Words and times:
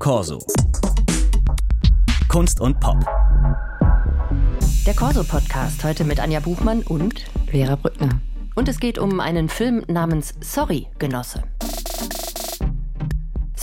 Corso. 0.00 0.38
Kunst 2.26 2.58
und 2.58 2.80
Pop. 2.80 2.96
Der 4.86 4.94
Corso-Podcast 4.94 5.84
heute 5.84 6.04
mit 6.04 6.18
Anja 6.20 6.40
Buchmann 6.40 6.82
und 6.84 7.26
Vera 7.50 7.76
Brückner. 7.76 8.08
Und 8.54 8.70
es 8.70 8.80
geht 8.80 8.98
um 8.98 9.20
einen 9.20 9.50
Film 9.50 9.84
namens 9.88 10.32
Sorry, 10.40 10.86
Genosse. 10.98 11.42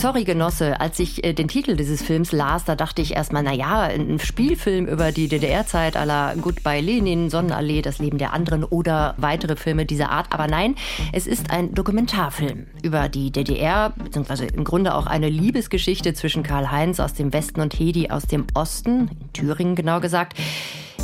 Sorry, 0.00 0.22
Genosse, 0.22 0.80
als 0.80 1.00
ich 1.00 1.24
äh, 1.24 1.32
den 1.32 1.48
Titel 1.48 1.74
dieses 1.74 2.04
Films 2.04 2.30
las, 2.30 2.64
da 2.64 2.76
dachte 2.76 3.02
ich 3.02 3.16
erstmal, 3.16 3.42
naja, 3.42 3.80
ein 3.80 4.20
Spielfilm 4.20 4.86
über 4.86 5.10
die 5.10 5.26
DDR-Zeit 5.26 5.96
à 5.96 6.04
la 6.04 6.34
Goodbye 6.34 6.80
Lenin, 6.80 7.30
Sonnenallee, 7.30 7.82
das 7.82 7.98
Leben 7.98 8.16
der 8.16 8.32
anderen 8.32 8.62
oder 8.62 9.16
weitere 9.16 9.56
Filme 9.56 9.86
dieser 9.86 10.10
Art. 10.10 10.28
Aber 10.30 10.46
nein, 10.46 10.76
es 11.12 11.26
ist 11.26 11.50
ein 11.50 11.74
Dokumentarfilm 11.74 12.68
über 12.84 13.08
die 13.08 13.32
DDR, 13.32 13.90
beziehungsweise 13.90 14.46
im 14.46 14.62
Grunde 14.62 14.94
auch 14.94 15.06
eine 15.06 15.28
Liebesgeschichte 15.28 16.14
zwischen 16.14 16.44
Karl-Heinz 16.44 17.00
aus 17.00 17.14
dem 17.14 17.32
Westen 17.32 17.60
und 17.60 17.74
Hedi 17.74 18.08
aus 18.08 18.22
dem 18.28 18.46
Osten, 18.54 19.10
in 19.20 19.32
Thüringen 19.32 19.74
genau 19.74 19.98
gesagt. 19.98 20.38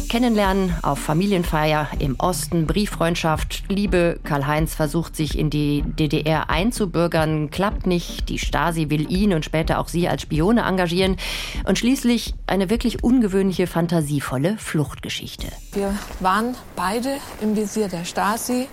Kennenlernen 0.08 0.74
auf 0.82 0.98
Familienfeier 0.98 1.88
im 1.98 2.16
Osten, 2.18 2.66
Brieffreundschaft, 2.66 3.64
Liebe. 3.68 4.20
Karl-Heinz 4.24 4.74
versucht 4.74 5.16
sich 5.16 5.38
in 5.38 5.50
die 5.50 5.82
DDR 5.82 6.50
einzubürgern, 6.50 7.50
klappt 7.50 7.86
nicht. 7.86 8.28
Die 8.28 8.38
Stasi 8.38 8.90
will 8.90 9.10
ihn 9.10 9.32
und 9.32 9.44
später 9.44 9.78
auch 9.78 9.88
sie 9.88 10.08
als 10.08 10.22
Spione 10.22 10.62
engagieren. 10.62 11.16
Und 11.64 11.78
schließlich 11.78 12.34
eine 12.46 12.70
wirklich 12.70 13.02
ungewöhnliche, 13.02 13.66
fantasievolle 13.66 14.56
Fluchtgeschichte. 14.58 15.48
Wir 15.72 15.94
waren 16.20 16.54
beide 16.76 17.16
im 17.40 17.56
Visier 17.56 17.88
der 17.88 18.04
Stasi. 18.04 18.68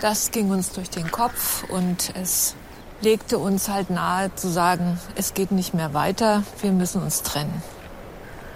Das 0.00 0.30
ging 0.30 0.50
uns 0.50 0.72
durch 0.72 0.90
den 0.90 1.10
Kopf 1.10 1.64
und 1.70 2.12
es 2.20 2.54
legte 3.00 3.38
uns 3.38 3.68
halt 3.68 3.90
nahe 3.90 4.34
zu 4.34 4.48
sagen, 4.48 4.98
es 5.14 5.34
geht 5.34 5.52
nicht 5.52 5.74
mehr 5.74 5.94
weiter, 5.94 6.42
wir 6.60 6.72
müssen 6.72 7.02
uns 7.02 7.22
trennen. 7.22 7.62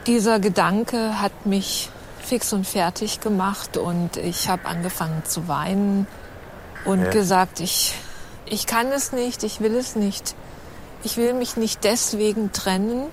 Dieser 0.07 0.41
Gedanke 0.41 1.21
hat 1.21 1.47
mich 1.47 1.91
fix 2.21 2.53
und 2.53 2.67
fertig 2.67 3.21
gemacht 3.21 3.77
und 3.77 4.17
ich 4.17 4.49
habe 4.49 4.67
angefangen 4.67 5.23
zu 5.25 5.49
weinen 5.49 6.07
und 6.85 7.03
ja. 7.03 7.11
gesagt, 7.11 7.61
ich, 7.61 7.95
ich 8.47 8.67
kann 8.67 8.89
es 8.93 9.13
nicht, 9.13 9.43
ich 9.43 9.61
will 9.61 9.75
es 9.77 9.97
nicht. 9.97 10.35
Ich 11.03 11.17
will 11.17 11.35
mich 11.35 11.57
nicht 11.57 11.85
deswegen 11.85 12.53
trennen. 12.53 13.07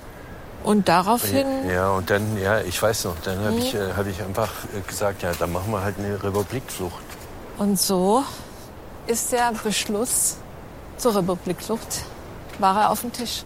Und 0.64 0.89
daraufhin. 0.89 1.70
Ja, 1.70 1.92
und 1.92 2.09
dann, 2.09 2.38
ja, 2.42 2.59
ich 2.59 2.81
weiß 2.81 3.06
noch, 3.06 3.16
dann 3.23 3.40
habe 3.40 3.58
ich, 3.58 3.73
äh, 3.73 3.94
hab 3.95 4.06
ich 4.08 4.22
einfach 4.22 4.52
äh, 4.75 4.81
gesagt, 4.86 5.22
ja, 5.22 5.31
dann 5.34 5.53
machen 5.53 5.72
wir 5.72 5.81
halt 5.81 5.95
eine 5.97 6.22
Republikflucht. 6.22 7.03
Und 7.58 7.80
so 7.80 8.23
ist 9.06 9.31
der 9.31 9.53
Beschluss 9.64 10.38
zur 10.97 11.16
Republikflucht, 11.16 12.03
war 12.59 12.81
er 12.81 12.90
auf 12.90 13.02
dem 13.02 13.14
Tisch. 13.14 13.45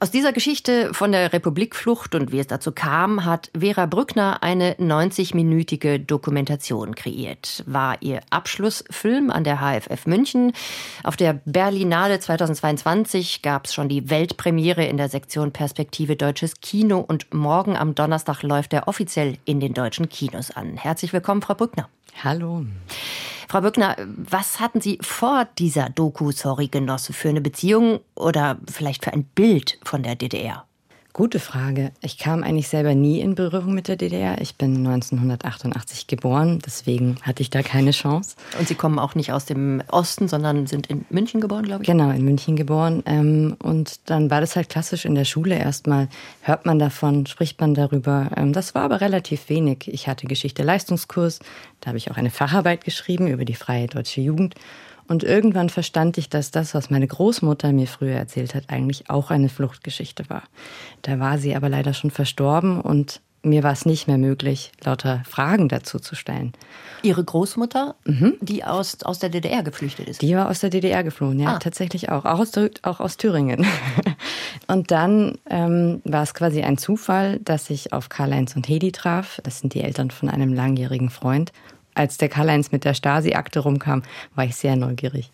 Aus 0.00 0.10
dieser 0.10 0.32
Geschichte 0.32 0.92
von 0.92 1.12
der 1.12 1.32
Republikflucht 1.32 2.14
und 2.14 2.32
wie 2.32 2.40
es 2.40 2.48
dazu 2.48 2.72
kam, 2.72 3.24
hat 3.24 3.50
Vera 3.56 3.86
Brückner 3.86 4.42
eine 4.42 4.74
90-minütige 4.74 5.98
Dokumentation 5.98 6.94
kreiert. 6.94 7.62
War 7.66 7.96
ihr 8.00 8.20
Abschlussfilm 8.30 9.30
an 9.30 9.44
der 9.44 9.60
HFF 9.60 10.06
München. 10.06 10.52
Auf 11.04 11.16
der 11.16 11.40
Berlinale 11.44 12.18
2022 12.18 13.42
gab 13.42 13.66
es 13.66 13.74
schon 13.74 13.88
die 13.88 14.10
Weltpremiere 14.10 14.84
in 14.84 14.96
der 14.96 15.08
Sektion 15.08 15.52
Perspektive 15.52 16.16
Deutsches 16.16 16.60
Kino 16.60 16.98
und 16.98 17.32
morgen 17.32 17.76
am 17.76 17.94
Donnerstag 17.94 18.42
läuft 18.42 18.72
er 18.72 18.88
offiziell 18.88 19.38
in 19.44 19.60
den 19.60 19.74
deutschen 19.74 20.08
Kinos 20.08 20.50
an. 20.50 20.76
Herzlich 20.76 21.12
willkommen, 21.12 21.40
Frau 21.40 21.54
Brückner. 21.54 21.88
Hallo. 22.22 22.64
Frau 23.48 23.60
Böckner, 23.60 23.96
was 23.98 24.60
hatten 24.60 24.80
Sie 24.80 24.98
vor 25.00 25.46
dieser 25.58 25.90
Doku 25.90 26.32
Sorry 26.32 26.68
Genosse 26.68 27.12
für 27.12 27.28
eine 27.28 27.40
Beziehung 27.40 28.00
oder 28.14 28.58
vielleicht 28.70 29.04
für 29.04 29.12
ein 29.12 29.24
Bild 29.24 29.78
von 29.84 30.02
der 30.02 30.16
DDR? 30.16 30.66
Gute 31.16 31.38
Frage. 31.38 31.92
Ich 32.00 32.18
kam 32.18 32.42
eigentlich 32.42 32.66
selber 32.66 32.96
nie 32.96 33.20
in 33.20 33.36
Berührung 33.36 33.72
mit 33.72 33.86
der 33.86 33.94
DDR. 33.94 34.40
Ich 34.40 34.56
bin 34.56 34.78
1988 34.78 36.08
geboren, 36.08 36.58
deswegen 36.66 37.18
hatte 37.22 37.40
ich 37.40 37.50
da 37.50 37.62
keine 37.62 37.92
Chance. 37.92 38.34
Und 38.58 38.66
Sie 38.66 38.74
kommen 38.74 38.98
auch 38.98 39.14
nicht 39.14 39.30
aus 39.30 39.44
dem 39.44 39.80
Osten, 39.92 40.26
sondern 40.26 40.66
sind 40.66 40.88
in 40.88 41.04
München 41.10 41.40
geboren, 41.40 41.66
glaube 41.66 41.84
ich? 41.84 41.86
Genau, 41.86 42.10
in 42.10 42.24
München 42.24 42.56
geboren. 42.56 43.04
Ähm, 43.06 43.56
und 43.62 44.00
dann 44.10 44.28
war 44.28 44.40
das 44.40 44.56
halt 44.56 44.68
klassisch 44.68 45.04
in 45.04 45.14
der 45.14 45.24
Schule 45.24 45.56
erstmal. 45.56 46.08
Hört 46.40 46.66
man 46.66 46.80
davon, 46.80 47.26
spricht 47.26 47.60
man 47.60 47.74
darüber. 47.74 48.32
Ähm, 48.36 48.52
das 48.52 48.74
war 48.74 48.82
aber 48.82 49.00
relativ 49.00 49.48
wenig. 49.48 49.86
Ich 49.86 50.08
hatte 50.08 50.26
Geschichte-Leistungskurs, 50.26 51.38
da 51.78 51.90
habe 51.90 51.98
ich 51.98 52.10
auch 52.10 52.16
eine 52.16 52.30
Facharbeit 52.30 52.82
geschrieben 52.82 53.28
über 53.28 53.44
die 53.44 53.54
freie 53.54 53.86
deutsche 53.86 54.20
Jugend. 54.20 54.56
Und 55.06 55.22
irgendwann 55.22 55.68
verstand 55.68 56.18
ich, 56.18 56.28
dass 56.28 56.50
das, 56.50 56.74
was 56.74 56.90
meine 56.90 57.06
Großmutter 57.06 57.72
mir 57.72 57.86
früher 57.86 58.16
erzählt 58.16 58.54
hat, 58.54 58.64
eigentlich 58.68 59.10
auch 59.10 59.30
eine 59.30 59.48
Fluchtgeschichte 59.48 60.28
war. 60.28 60.44
Da 61.02 61.18
war 61.18 61.38
sie 61.38 61.54
aber 61.54 61.68
leider 61.68 61.92
schon 61.92 62.10
verstorben 62.10 62.80
und 62.80 63.20
mir 63.44 63.62
war 63.62 63.72
es 63.72 63.84
nicht 63.84 64.08
mehr 64.08 64.18
möglich, 64.18 64.72
lauter 64.82 65.22
Fragen 65.28 65.68
dazu 65.68 65.98
zu 65.98 66.14
stellen. 66.14 66.52
Ihre 67.02 67.22
Großmutter, 67.22 67.94
mhm. 68.04 68.34
die 68.40 68.64
aus, 68.64 69.02
aus 69.02 69.18
der 69.18 69.28
DDR 69.28 69.62
geflüchtet 69.62 70.08
ist? 70.08 70.22
Die 70.22 70.34
war 70.34 70.48
aus 70.48 70.60
der 70.60 70.70
DDR 70.70 71.04
geflohen, 71.04 71.38
ja, 71.38 71.56
ah. 71.56 71.58
tatsächlich 71.58 72.08
auch. 72.08 72.24
Auch 72.24 72.40
aus, 72.40 72.52
auch 72.82 73.00
aus 73.00 73.18
Thüringen. 73.18 73.66
und 74.66 74.90
dann 74.90 75.36
ähm, 75.50 76.00
war 76.04 76.22
es 76.22 76.32
quasi 76.32 76.62
ein 76.62 76.78
Zufall, 76.78 77.38
dass 77.40 77.68
ich 77.68 77.92
auf 77.92 78.08
Karl-Heinz 78.08 78.56
und 78.56 78.66
Hedi 78.66 78.92
traf. 78.92 79.40
Das 79.42 79.60
sind 79.60 79.74
die 79.74 79.82
Eltern 79.82 80.10
von 80.10 80.30
einem 80.30 80.54
langjährigen 80.54 81.10
Freund 81.10 81.52
als 81.94 82.18
der 82.18 82.28
Karl-Heinz 82.28 82.72
mit 82.72 82.84
der 82.84 82.94
Stasi-Akte 82.94 83.60
rumkam, 83.60 84.02
war 84.34 84.44
ich 84.44 84.56
sehr 84.56 84.76
neugierig. 84.76 85.30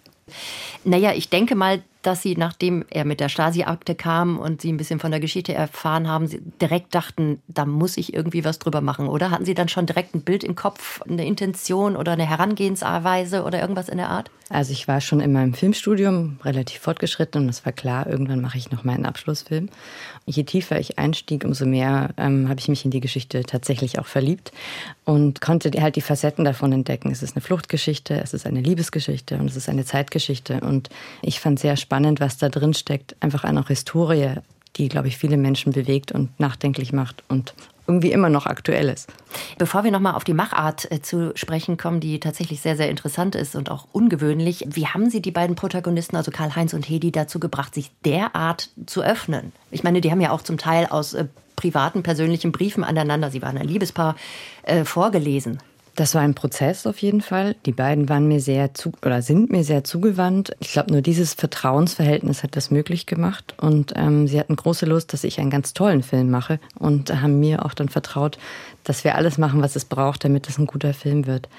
Naja, 0.84 1.12
ich 1.12 1.28
denke 1.28 1.54
mal, 1.54 1.82
dass 2.03 2.22
Sie, 2.22 2.37
nachdem 2.37 2.84
er 2.91 3.05
mit 3.05 3.21
der 3.21 3.28
Stasi-Akte 3.28 3.94
kam 3.94 4.38
und 4.38 4.61
Sie 4.61 4.72
ein 4.72 4.77
bisschen 4.77 5.00
von 5.00 5.11
der 5.11 5.21
Geschichte 5.21 5.53
erfahren 5.53 6.09
haben, 6.09 6.28
direkt 6.61 6.94
dachten, 6.94 7.43
da 7.49 7.66
muss 7.66 7.97
ich 7.97 8.15
irgendwie 8.15 8.44
was 8.44 8.59
drüber 8.59 8.81
machen, 8.81 9.06
oder? 9.06 9.31
Hatten 9.31 9.44
Sie 9.44 9.55
dann 9.55 9.69
schon 9.69 9.87
direkt 9.87 10.15
ein 10.15 10.22
Bild 10.22 10.44
im 10.44 10.55
Kopf, 10.55 11.03
eine 11.03 11.27
Intention 11.27 11.97
oder 11.97 12.12
eine 12.12 12.28
Herangehensweise 12.28 13.44
oder 13.44 13.60
irgendwas 13.60 13.89
in 13.89 13.99
der 13.99 14.09
Art? 14.09 14.31
Also 14.53 14.72
ich 14.72 14.89
war 14.89 15.00
schon 15.00 15.21
in 15.21 15.33
meinem 15.33 15.55
Filmstudium 15.55 16.41
relativ 16.44 16.81
fortgeschritten 16.81 17.43
und 17.43 17.49
es 17.49 17.65
war 17.65 17.72
klar, 17.72 18.09
irgendwann 18.09 18.41
mache 18.41 18.59
ich 18.59 18.72
noch 18.72 18.83
meinen 18.83 19.06
Abschlussfilm. 19.06 19.69
Je 20.27 20.43
tiefer 20.43 20.81
ich 20.81 20.99
einstieg, 20.99 21.44
umso 21.44 21.66
mehr 21.66 22.10
ähm, 22.16 22.49
habe 22.49 22.59
ich 22.59 22.66
mich 22.66 22.84
in 22.84 22.91
die 22.91 22.99
Geschichte 22.99 23.44
tatsächlich 23.44 24.00
auch 24.00 24.06
verliebt 24.06 24.50
und 25.05 25.41
konnte 25.41 25.71
halt 25.81 25.94
die 25.94 26.00
Facetten 26.00 26.44
davon 26.44 26.72
entdecken. 26.72 27.12
Es 27.12 27.22
ist 27.22 27.37
eine 27.37 27.43
Fluchtgeschichte, 27.43 28.21
es 28.21 28.34
ist 28.34 28.44
eine 28.44 28.60
Liebesgeschichte 28.60 29.37
und 29.39 29.49
es 29.49 29.56
ist 29.56 29.69
eine 29.69 29.84
Zeitgeschichte 29.84 30.60
und 30.60 30.89
ich 31.22 31.39
fand 31.39 31.60
sehr 31.60 31.77
spannend, 31.77 31.90
spannend, 31.91 32.21
was 32.21 32.39
da 32.39 32.49
drin 32.49 32.73
steckt. 32.73 33.17
Einfach 33.19 33.43
auch 33.43 33.67
Historie, 33.67 34.34
die, 34.77 34.89
glaube 34.89 35.09
ich, 35.09 35.19
viele 35.19 35.37
Menschen 35.37 35.73
bewegt 35.73 36.12
und 36.12 36.39
nachdenklich 36.39 36.93
macht 36.93 37.25
und 37.27 37.53
irgendwie 37.89 38.12
immer 38.12 38.28
noch 38.28 38.47
aktuell 38.47 38.89
ist. 38.89 39.12
Bevor 39.59 39.83
wir 39.83 39.91
nochmal 39.91 40.15
auf 40.15 40.23
die 40.23 40.33
Machart 40.33 40.89
äh, 40.93 41.03
zu 41.03 41.33
sprechen 41.34 41.77
kommen, 41.77 41.99
die 41.99 42.21
tatsächlich 42.21 42.61
sehr, 42.61 42.77
sehr 42.77 42.89
interessant 42.89 43.34
ist 43.34 43.56
und 43.56 43.73
auch 43.73 43.89
ungewöhnlich, 43.91 44.65
wie 44.69 44.87
haben 44.87 45.11
Sie 45.11 45.21
die 45.21 45.33
beiden 45.33 45.56
Protagonisten, 45.56 46.15
also 46.15 46.31
Karl-Heinz 46.31 46.75
und 46.75 46.89
Hedi, 46.89 47.11
dazu 47.11 47.41
gebracht, 47.41 47.75
sich 47.75 47.91
derart 48.05 48.71
zu 48.87 49.03
öffnen? 49.03 49.51
Ich 49.72 49.83
meine, 49.83 50.01
die 50.01 50.12
haben 50.12 50.21
ja 50.21 50.31
auch 50.31 50.43
zum 50.43 50.59
Teil 50.59 50.87
aus 50.87 51.15
äh, 51.15 51.27
privaten, 51.57 52.05
persönlichen 52.05 52.53
Briefen 52.53 52.84
aneinander, 52.84 53.33
sie 53.33 53.43
waren 53.43 53.59
ein 53.59 53.67
Liebespaar, 53.67 54.15
äh, 54.62 54.84
vorgelesen. 54.84 55.59
Das 56.00 56.15
war 56.15 56.22
ein 56.22 56.33
Prozess 56.33 56.87
auf 56.87 56.97
jeden 57.03 57.21
Fall. 57.21 57.56
Die 57.66 57.72
beiden 57.72 58.09
waren 58.09 58.27
mir 58.27 58.41
sehr 58.41 58.72
zu, 58.72 58.91
oder 59.05 59.21
sind 59.21 59.50
mir 59.50 59.65
sehr 59.65 59.84
zugewandt. 59.84 60.56
Ich 60.59 60.72
glaube, 60.72 60.91
nur 60.93 61.03
dieses 61.03 61.34
Vertrauensverhältnis 61.34 62.43
hat 62.43 62.56
das 62.56 62.71
möglich 62.71 63.05
gemacht. 63.05 63.53
Und 63.59 63.93
ähm, 63.97 64.27
sie 64.27 64.41
hatten 64.41 64.56
große 64.56 64.87
Lust, 64.87 65.12
dass 65.12 65.25
ich 65.25 65.39
einen 65.39 65.50
ganz 65.50 65.75
tollen 65.75 66.03
Film 66.03 66.31
mache 66.31 66.59
und 66.78 67.10
haben 67.21 67.39
mir 67.39 67.66
auch 67.66 67.75
dann 67.75 67.91
vertraut, 67.91 68.39
dass 68.83 69.05
wir 69.05 69.15
alles 69.15 69.37
machen, 69.37 69.60
was 69.60 69.77
es 69.77 69.84
braucht, 69.84 70.25
damit 70.25 70.49
es 70.49 70.56
ein 70.56 70.65
guter 70.65 70.94
Film 70.94 71.27
wird. 71.27 71.50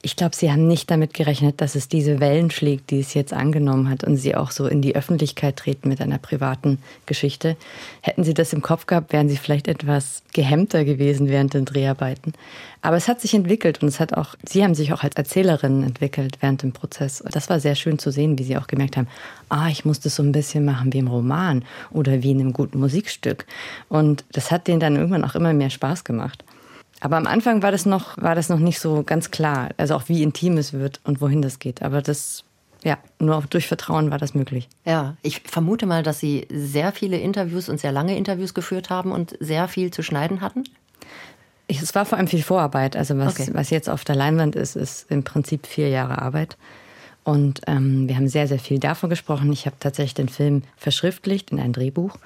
Ich 0.00 0.14
glaube, 0.14 0.36
sie 0.36 0.52
haben 0.52 0.68
nicht 0.68 0.90
damit 0.92 1.12
gerechnet, 1.12 1.60
dass 1.60 1.74
es 1.74 1.88
diese 1.88 2.20
Wellen 2.20 2.52
schlägt, 2.52 2.90
die 2.90 3.00
es 3.00 3.14
jetzt 3.14 3.32
angenommen 3.32 3.90
hat 3.90 4.04
und 4.04 4.16
sie 4.16 4.36
auch 4.36 4.52
so 4.52 4.66
in 4.66 4.80
die 4.80 4.94
Öffentlichkeit 4.94 5.56
treten 5.56 5.88
mit 5.88 6.00
einer 6.00 6.18
privaten 6.18 6.78
Geschichte. 7.06 7.56
Hätten 8.00 8.22
sie 8.22 8.32
das 8.32 8.52
im 8.52 8.62
Kopf 8.62 8.86
gehabt, 8.86 9.12
wären 9.12 9.28
sie 9.28 9.36
vielleicht 9.36 9.66
etwas 9.66 10.22
gehemmter 10.32 10.84
gewesen 10.84 11.28
während 11.28 11.54
den 11.54 11.64
Dreharbeiten. 11.64 12.32
Aber 12.80 12.96
es 12.96 13.08
hat 13.08 13.20
sich 13.20 13.34
entwickelt 13.34 13.82
und 13.82 13.88
es 13.88 13.98
hat 13.98 14.12
auch, 14.14 14.36
sie 14.48 14.62
haben 14.62 14.76
sich 14.76 14.92
auch 14.92 15.02
als 15.02 15.16
Erzählerinnen 15.16 15.82
entwickelt 15.82 16.38
während 16.40 16.62
dem 16.62 16.72
Prozess. 16.72 17.24
Das 17.32 17.50
war 17.50 17.58
sehr 17.58 17.74
schön 17.74 17.98
zu 17.98 18.12
sehen, 18.12 18.38
wie 18.38 18.44
sie 18.44 18.56
auch 18.56 18.68
gemerkt 18.68 18.96
haben, 18.96 19.08
ah, 19.48 19.68
ich 19.68 19.84
muss 19.84 19.98
das 19.98 20.14
so 20.14 20.22
ein 20.22 20.30
bisschen 20.30 20.64
machen 20.64 20.92
wie 20.92 20.98
im 20.98 21.08
Roman 21.08 21.64
oder 21.90 22.22
wie 22.22 22.30
in 22.30 22.40
einem 22.40 22.52
guten 22.52 22.78
Musikstück. 22.78 23.46
Und 23.88 24.24
das 24.30 24.52
hat 24.52 24.68
denen 24.68 24.78
dann 24.78 24.94
irgendwann 24.94 25.24
auch 25.24 25.34
immer 25.34 25.52
mehr 25.52 25.70
Spaß 25.70 26.04
gemacht. 26.04 26.44
Aber 27.00 27.16
am 27.16 27.26
Anfang 27.26 27.62
war 27.62 27.70
das 27.70 27.86
noch, 27.86 28.16
war 28.16 28.34
das 28.34 28.48
noch 28.48 28.58
nicht 28.58 28.80
so 28.80 29.02
ganz 29.04 29.30
klar. 29.30 29.70
Also 29.76 29.94
auch 29.94 30.08
wie 30.08 30.22
intim 30.22 30.56
es 30.58 30.72
wird 30.72 31.00
und 31.04 31.20
wohin 31.20 31.42
das 31.42 31.58
geht. 31.58 31.82
Aber 31.82 32.02
das, 32.02 32.44
ja, 32.82 32.98
nur 33.18 33.42
durch 33.48 33.68
Vertrauen 33.68 34.10
war 34.10 34.18
das 34.18 34.34
möglich. 34.34 34.68
Ja, 34.84 35.16
ich 35.22 35.42
vermute 35.42 35.86
mal, 35.86 36.02
dass 36.02 36.18
Sie 36.20 36.46
sehr 36.50 36.92
viele 36.92 37.18
Interviews 37.18 37.68
und 37.68 37.80
sehr 37.80 37.92
lange 37.92 38.16
Interviews 38.16 38.54
geführt 38.54 38.90
haben 38.90 39.12
und 39.12 39.36
sehr 39.40 39.68
viel 39.68 39.92
zu 39.92 40.02
schneiden 40.02 40.40
hatten. 40.40 40.64
Es 41.68 41.94
war 41.94 42.06
vor 42.06 42.16
allem 42.18 42.28
viel 42.28 42.42
Vorarbeit. 42.42 42.96
Also 42.96 43.18
was, 43.18 43.38
okay. 43.38 43.50
was 43.52 43.70
jetzt 43.70 43.90
auf 43.90 44.04
der 44.04 44.16
Leinwand 44.16 44.56
ist, 44.56 44.74
ist 44.74 45.10
im 45.10 45.22
Prinzip 45.22 45.66
vier 45.66 45.90
Jahre 45.90 46.20
Arbeit. 46.20 46.56
Und 47.24 47.60
ähm, 47.66 48.08
wir 48.08 48.16
haben 48.16 48.28
sehr, 48.28 48.48
sehr 48.48 48.58
viel 48.58 48.78
davon 48.78 49.10
gesprochen. 49.10 49.52
Ich 49.52 49.66
habe 49.66 49.76
tatsächlich 49.78 50.14
den 50.14 50.30
Film 50.30 50.62
verschriftlicht 50.78 51.50
in 51.50 51.60
ein 51.60 51.74
Drehbuch, 51.74 52.16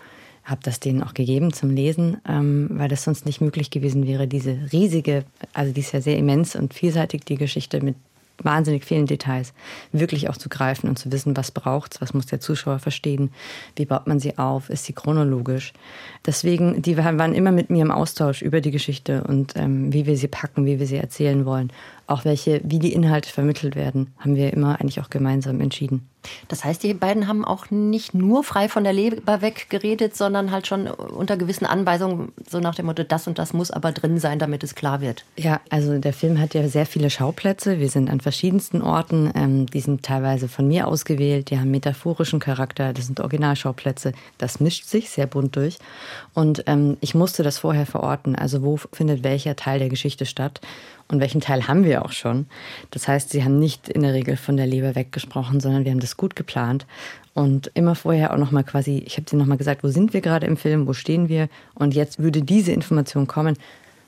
habe 0.45 0.61
das 0.65 0.81
denen 0.81 1.03
auch 1.03 1.15
gegeben 1.15 1.53
zum 1.53 1.71
Lesen, 1.71 2.19
ähm, 2.29 2.69
weil 2.73 2.89
das 2.89 3.05
sonst 3.05 3.27
nicht 3.27 3.41
möglich 3.41 3.71
gewesen 3.71 4.07
wäre, 4.07 4.27
diese 4.27 4.59
riesige, 4.73 5.25
also 5.53 5.73
die 5.73 5.81
ist 5.81 5.93
ja 5.93 6.01
sehr 6.01 6.17
immens 6.17 6.57
und 6.57 6.75
vielseitig, 6.75 7.25
die 7.25 7.37
Geschichte 7.37 7.81
mit 7.81 7.95
wahnsinnig 8.39 8.85
vielen 8.85 9.07
Details 9.07 9.53
wirklich 9.93 10.29
auch 10.29 10.37
zu 10.37 10.49
greifen 10.49 10.89
und 10.89 10.99
zu 10.99 11.13
wissen, 11.13 11.37
was 11.37 11.51
braucht's, 11.51 12.01
was 12.01 12.15
muss 12.15 12.27
der 12.27 12.41
Zuschauer 12.41 12.79
verstehen, 12.79 13.31
wie 13.77 13.85
baut 13.85 14.07
man 14.07 14.21
sie 14.21 14.39
auf, 14.39 14.71
ist 14.71 14.85
sie 14.85 14.93
chronologisch. 14.93 15.73
Deswegen, 16.27 16.83
die 16.83 16.97
waren 16.97 17.35
immer 17.35 17.53
mit 17.53 17.71
mir 17.71 17.83
im 17.83 17.91
Austausch 17.91 18.43
über 18.43 18.61
die 18.61 18.71
Geschichte 18.71 19.25
und 19.25 19.55
ähm, 19.57 19.93
wie 19.93 20.07
wir 20.07 20.17
sie 20.17 20.29
packen, 20.29 20.67
wie 20.67 20.81
wir 20.81 20.87
sie 20.87 20.97
erzählen 20.97 21.45
wollen 21.45 21.73
auch 22.13 22.25
welche, 22.25 22.61
wie 22.65 22.79
die 22.79 22.93
Inhalte 22.93 23.31
vermittelt 23.31 23.77
werden, 23.77 24.13
haben 24.19 24.37
wir 24.37 24.53
immer 24.53 24.81
eigentlich 24.81 25.01
auch 25.01 25.11
gemeinsam 25.11 25.61
entschieden. 25.61 26.09
Das 26.49 26.65
heißt, 26.65 26.83
die 26.83 26.95
beiden 26.95 27.27
haben 27.27 27.45
auch 27.45 27.71
nicht 27.71 28.15
nur 28.15 28.45
frei 28.45 28.69
von 28.69 28.85
der 28.85 28.93
Leber 28.93 29.41
weg 29.43 29.67
geredet, 29.71 30.17
sondern 30.17 30.51
halt 30.51 30.67
schon 30.67 30.87
unter 30.87 31.37
gewissen 31.37 31.67
Anweisungen, 31.67 32.33
so 32.49 32.61
nach 32.61 32.75
dem 32.75 32.87
Motto, 32.87 33.03
das 33.03 33.27
und 33.27 33.39
das 33.39 33.53
muss 33.53 33.71
aber 33.71 33.93
drin 33.93 34.19
sein, 34.19 34.39
damit 34.39 34.63
es 34.63 34.75
klar 34.75 35.01
wird. 35.01 35.25
Ja, 35.37 35.61
also 35.71 35.99
der 35.99 36.13
Film 36.13 36.39
hat 36.39 36.55
ja 36.55 36.69
sehr 36.69 36.87
viele 36.87 37.11
Schauplätze. 37.11 37.81
Wir 37.81 37.89
sind 37.89 38.11
an 38.11 38.21
verschiedensten 38.21 38.83
Orten. 38.83 39.33
Ähm, 39.35 39.67
die 39.67 39.81
sind 39.81 40.05
teilweise 40.05 40.49
von 40.49 40.69
mir 40.69 40.87
ausgewählt. 40.87 41.51
Die 41.51 41.59
haben 41.59 41.71
metaphorischen 41.71 42.41
Charakter. 42.41 42.93
Das 42.93 43.07
sind 43.07 43.21
Originalschauplätze. 43.21 44.13
Das 44.39 44.61
mischt 44.61 44.87
sich 44.87 45.11
sehr 45.11 45.27
bunt 45.27 45.57
durch. 45.57 45.79
Und 46.35 46.65
ähm, 46.67 46.97
ich 47.01 47.15
musste 47.15 47.43
das 47.43 47.59
vorher 47.59 47.87
verorten. 47.87 48.37
Also 48.37 48.63
wo 48.63 48.77
findet 48.93 49.25
welcher 49.25 49.57
Teil 49.57 49.79
der 49.79 49.89
Geschichte 49.89 50.27
statt? 50.27 50.61
Und 51.13 51.21
welchen 51.21 51.43
Teil 51.43 51.69
haben 51.69 51.85
wir 51.85 52.05
auch 52.07 52.13
schon? 52.13 52.47
Das 52.91 53.07
heißt, 53.07 53.29
sie 53.29 53.45
haben 53.45 53.59
nicht 53.59 53.91
in 53.91 54.01
der 54.01 54.15
Regel 54.15 54.39
von 54.39 54.57
der 54.57 54.67
Leber 54.67 54.95
weggesprochen, 54.95 55.61
sondern 55.61 55.85
wir 55.85 55.93
haben 55.93 56.01
das 56.01 56.17
gut 56.17 56.35
geplant 56.35 56.87
und 57.35 57.71
immer 57.75 57.95
vorher 57.95 58.33
auch 58.33 58.39
nochmal 58.39 58.65
quasi, 58.65 59.03
ich 59.07 59.19
habe 59.19 59.29
sie 59.29 59.37
nochmal 59.37 59.59
gesagt, 59.59 59.85
wo 59.85 59.89
sind 59.89 60.15
wir 60.15 60.23
gerade 60.23 60.47
im 60.47 60.57
Film, 60.57 60.87
wo 60.87 60.95
stehen 60.95 61.29
wir? 61.29 61.51
Und 61.75 61.95
jetzt 61.95 62.19
würde 62.19 62.41
diese 62.41 62.73
Information 62.73 63.27
kommen. 63.27 63.59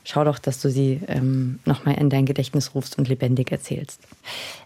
Schau 0.03 0.23
doch, 0.23 0.39
dass 0.39 0.59
du 0.61 0.71
sie 0.71 0.99
ähm, 1.07 1.59
nochmal 1.65 1.99
in 1.99 2.09
dein 2.09 2.25
Gedächtnis 2.25 2.73
rufst 2.73 2.97
und 2.97 3.07
lebendig 3.07 3.51
erzählst. 3.51 4.01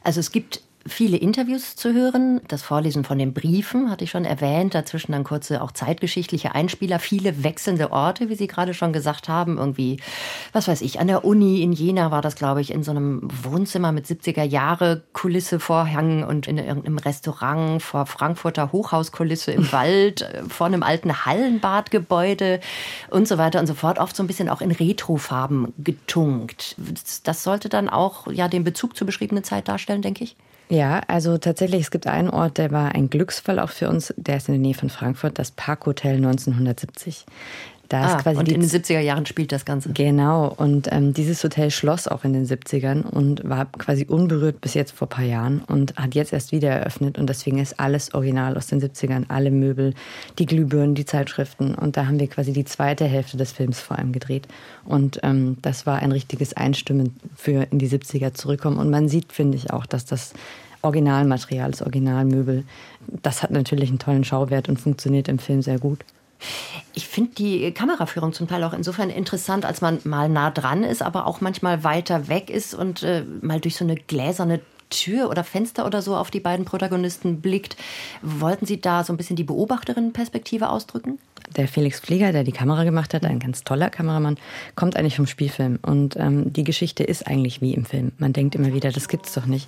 Also 0.01 0.21
es 0.21 0.31
gibt 0.31 0.61
viele 0.87 1.17
Interviews 1.17 1.75
zu 1.75 1.93
hören. 1.93 2.41
Das 2.47 2.61
Vorlesen 2.61 3.03
von 3.03 3.17
den 3.17 3.33
Briefen 3.33 3.89
hatte 3.89 4.03
ich 4.03 4.11
schon 4.11 4.25
erwähnt. 4.25 4.75
Dazwischen 4.75 5.11
dann 5.11 5.23
kurze 5.23 5.61
auch 5.61 5.71
zeitgeschichtliche 5.71 6.55
Einspieler. 6.55 6.99
Viele 6.99 7.43
wechselnde 7.43 7.91
Orte, 7.91 8.29
wie 8.29 8.35
Sie 8.35 8.47
gerade 8.47 8.73
schon 8.73 8.93
gesagt 8.93 9.29
haben. 9.29 9.57
Irgendwie, 9.57 9.97
was 10.53 10.67
weiß 10.67 10.81
ich, 10.81 10.99
an 10.99 11.07
der 11.07 11.25
Uni 11.25 11.61
in 11.61 11.73
Jena 11.73 12.11
war 12.11 12.21
das, 12.21 12.35
glaube 12.35 12.61
ich, 12.61 12.71
in 12.71 12.83
so 12.83 12.91
einem 12.91 13.27
Wohnzimmer 13.43 13.91
mit 13.91 14.05
70er 14.05 14.43
Jahre 14.43 15.03
Kulisse 15.13 15.59
Vorhang 15.59 16.23
und 16.23 16.47
in 16.47 16.57
irgendeinem 16.57 16.97
Restaurant 16.97 17.81
vor 17.81 18.05
Frankfurter 18.05 18.71
Hochhauskulisse 18.71 19.51
im 19.51 19.71
Wald, 19.71 20.21
äh, 20.21 20.43
vor 20.47 20.67
einem 20.67 20.83
alten 20.83 21.25
Hallenbadgebäude 21.25 22.59
und 23.09 23.27
so 23.27 23.37
weiter 23.37 23.59
und 23.59 23.67
so 23.67 23.73
fort. 23.73 23.99
Oft 23.99 24.15
so 24.15 24.23
ein 24.23 24.27
bisschen 24.27 24.49
auch 24.49 24.61
in 24.61 24.71
Retrofarben 24.71 25.73
getunkt. 25.77 26.75
Das 27.23 27.43
sollte 27.43 27.69
dann 27.69 27.89
auch 27.89 28.27
ja 28.31 28.47
den 28.47 28.63
Bezug 28.63 28.95
zur 28.95 29.05
beschriebenen 29.05 29.43
Zeit 29.43 29.67
darstellen, 29.67 30.01
denke 30.01 30.23
ich. 30.23 30.35
Ja, 30.71 31.01
also 31.07 31.39
tatsächlich, 31.39 31.81
es 31.81 31.91
gibt 31.91 32.05
einen 32.05 32.29
Ort, 32.29 32.59
der 32.59 32.69
war 32.69 32.93
ein 32.93 33.09
Glücksfall 33.09 33.57
auch 33.57 33.71
für 33.71 33.89
uns. 33.89 34.13
Der 34.17 34.37
ist 34.37 34.49
in 34.49 34.53
der 34.53 34.61
Nähe 34.61 34.75
von 34.75 34.91
Frankfurt, 34.91 35.39
das 35.39 35.49
Parkhotel 35.49 36.17
1970. 36.17 37.25
Da 37.89 38.01
ah, 38.01 38.15
ist 38.15 38.23
quasi 38.23 38.39
und 38.39 38.51
in 38.51 38.61
den 38.61 38.69
70er 38.69 38.99
Jahren 38.99 39.25
spielt 39.25 39.51
das 39.51 39.65
Ganze. 39.65 39.91
Genau. 39.93 40.53
Und 40.55 40.87
ähm, 40.91 41.11
dieses 41.11 41.43
Hotel 41.43 41.71
schloss 41.71 42.07
auch 42.07 42.23
in 42.23 42.33
den 42.33 42.45
70ern 42.45 43.01
und 43.01 43.47
war 43.49 43.65
quasi 43.65 44.05
unberührt 44.05 44.61
bis 44.61 44.75
jetzt 44.75 44.91
vor 44.91 45.07
ein 45.07 45.09
paar 45.09 45.25
Jahren 45.25 45.61
und 45.67 45.95
hat 45.95 46.13
jetzt 46.13 46.31
erst 46.31 46.51
wieder 46.51 46.69
eröffnet. 46.69 47.17
Und 47.17 47.27
deswegen 47.27 47.57
ist 47.57 47.79
alles 47.79 48.13
original 48.13 48.55
aus 48.57 48.67
den 48.67 48.79
70ern. 48.79 49.25
Alle 49.29 49.49
Möbel, 49.49 49.95
die 50.37 50.45
Glühbirnen, 50.45 50.93
die 50.93 51.05
Zeitschriften. 51.05 51.73
Und 51.73 51.97
da 51.97 52.05
haben 52.05 52.19
wir 52.19 52.27
quasi 52.27 52.53
die 52.53 52.63
zweite 52.63 53.05
Hälfte 53.05 53.37
des 53.37 53.53
Films 53.53 53.79
vor 53.79 53.97
allem 53.97 54.11
gedreht. 54.11 54.47
Und 54.85 55.19
ähm, 55.23 55.57
das 55.63 55.87
war 55.87 55.97
ein 55.97 56.11
richtiges 56.11 56.53
Einstimmen 56.53 57.15
für 57.35 57.65
in 57.71 57.79
die 57.79 57.89
70er 57.89 58.35
zurückkommen. 58.35 58.77
Und 58.77 58.91
man 58.91 59.09
sieht, 59.09 59.33
finde 59.33 59.57
ich, 59.57 59.73
auch, 59.73 59.87
dass 59.87 60.05
das 60.05 60.33
Originalmaterial, 60.83 61.71
das 61.71 61.81
Originalmöbel, 61.81 62.65
das 63.23 63.41
hat 63.41 63.49
natürlich 63.49 63.89
einen 63.89 63.97
tollen 63.97 64.23
Schauwert 64.23 64.69
und 64.69 64.79
funktioniert 64.79 65.27
im 65.27 65.39
Film 65.39 65.63
sehr 65.63 65.79
gut. 65.79 66.05
Ich 66.93 67.07
finde 67.07 67.31
die 67.35 67.71
Kameraführung 67.71 68.33
zum 68.33 68.47
Teil 68.47 68.63
auch 68.63 68.73
insofern 68.73 69.09
interessant, 69.09 69.65
als 69.65 69.81
man 69.81 69.99
mal 70.03 70.29
nah 70.29 70.51
dran 70.51 70.83
ist, 70.83 71.01
aber 71.01 71.27
auch 71.27 71.41
manchmal 71.41 71.83
weiter 71.83 72.27
weg 72.27 72.49
ist 72.49 72.73
und 72.73 73.03
äh, 73.03 73.23
mal 73.41 73.59
durch 73.59 73.75
so 73.75 73.83
eine 73.83 73.95
gläserne 73.95 74.61
Tür 74.89 75.29
oder 75.29 75.43
Fenster 75.43 75.85
oder 75.85 76.01
so 76.01 76.15
auf 76.15 76.31
die 76.31 76.39
beiden 76.39 76.65
Protagonisten 76.65 77.41
blickt. 77.41 77.77
Wollten 78.21 78.65
Sie 78.65 78.81
da 78.81 79.03
so 79.03 79.13
ein 79.13 79.17
bisschen 79.17 79.35
die 79.35 79.43
Beobachterinnenperspektive 79.43 80.69
ausdrücken? 80.69 81.19
Der 81.55 81.67
Felix 81.67 81.99
Flieger, 81.99 82.31
der 82.31 82.43
die 82.43 82.51
Kamera 82.51 82.83
gemacht 82.83 83.13
hat, 83.13 83.25
ein 83.25 83.39
ganz 83.39 83.63
toller 83.63 83.89
Kameramann, 83.89 84.37
kommt 84.75 84.95
eigentlich 84.95 85.15
vom 85.15 85.27
Spielfilm. 85.27 85.79
Und 85.81 86.15
ähm, 86.17 86.51
die 86.53 86.63
Geschichte 86.63 87.03
ist 87.03 87.27
eigentlich 87.27 87.61
wie 87.61 87.73
im 87.73 87.85
Film. 87.85 88.11
Man 88.17 88.33
denkt 88.33 88.55
immer 88.55 88.73
wieder, 88.73 88.91
das 88.91 89.07
gibt's 89.07 89.33
doch 89.33 89.45
nicht. 89.45 89.67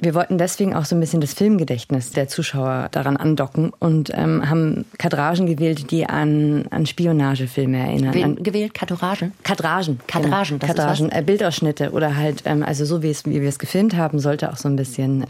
Wir 0.00 0.14
wollten 0.14 0.38
deswegen 0.38 0.74
auch 0.74 0.84
so 0.84 0.96
ein 0.96 1.00
bisschen 1.00 1.20
das 1.20 1.34
Filmgedächtnis 1.34 2.10
der 2.10 2.26
Zuschauer 2.26 2.88
daran 2.90 3.16
andocken 3.16 3.72
und 3.78 4.10
ähm, 4.12 4.50
haben 4.50 4.84
Kadragen 4.98 5.46
gewählt, 5.46 5.92
die 5.92 6.04
an, 6.06 6.66
an 6.70 6.84
Spionagefilme 6.84 7.78
erinnern. 7.78 8.12
Wen 8.12 8.24
an, 8.24 8.42
gewählt? 8.42 8.74
Kadragen? 8.74 9.32
Kadragen. 9.44 10.00
Kadragen, 10.08 10.58
genau. 10.58 10.74
Kadragen, 10.74 11.12
äh, 11.12 11.22
Bildausschnitte 11.24 11.92
oder 11.92 12.16
halt, 12.16 12.42
ähm, 12.44 12.64
also 12.64 12.84
so 12.84 13.04
wie, 13.04 13.10
es, 13.10 13.24
wie 13.24 13.40
wir 13.40 13.48
es 13.48 13.60
gefilmt 13.60 13.94
haben, 13.96 14.18
sollte 14.18 14.52
auch 14.52 14.56
so 14.56 14.68
ein 14.68 14.74
bisschen 14.74 15.26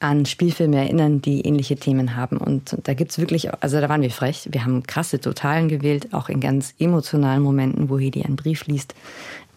an 0.00 0.26
Spielfilme 0.26 0.76
erinnern, 0.76 1.22
die 1.22 1.42
ähnliche 1.42 1.76
Themen 1.76 2.16
haben. 2.16 2.38
Und, 2.38 2.76
da 2.84 2.94
gibt's 2.94 3.18
wirklich, 3.18 3.54
also 3.62 3.80
da 3.80 3.88
waren 3.88 4.02
wir 4.02 4.10
frech. 4.10 4.48
Wir 4.50 4.64
haben 4.64 4.82
krasse 4.82 5.20
Totalen 5.20 5.68
gewählt, 5.68 6.08
auch 6.12 6.28
in 6.28 6.40
ganz 6.40 6.74
emotionalen 6.80 7.42
Momenten, 7.42 7.88
wo 7.88 7.98
Hedi 7.98 8.24
einen 8.24 8.36
Brief 8.36 8.66
liest, 8.66 8.94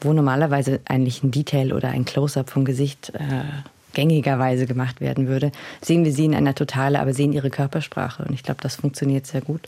wo 0.01 0.13
normalerweise 0.13 0.79
eigentlich 0.85 1.23
ein 1.23 1.31
Detail 1.31 1.73
oder 1.73 1.89
ein 1.89 2.05
Close-up 2.05 2.51
vom 2.51 2.63
Gesicht 2.63 3.11
äh, 3.15 3.43
gängigerweise 3.93 4.65
gemacht 4.65 5.01
werden 5.01 5.27
würde, 5.27 5.51
sehen 5.81 6.05
wir 6.05 6.11
sie 6.11 6.25
in 6.25 6.35
einer 6.35 6.55
Totale, 6.55 6.99
aber 6.99 7.13
sehen 7.13 7.33
ihre 7.33 7.49
Körpersprache. 7.49 8.23
Und 8.23 8.33
ich 8.33 8.43
glaube, 8.43 8.61
das 8.61 8.77
funktioniert 8.77 9.25
sehr 9.25 9.41
gut. 9.41 9.67